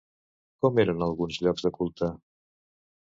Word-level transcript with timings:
Com 0.65 0.79
eren 0.85 1.05
alguns 1.07 1.39
llocs 1.43 1.67
de 1.67 1.73
culte? 1.79 2.13